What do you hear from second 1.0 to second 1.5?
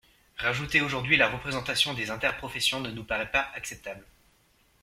la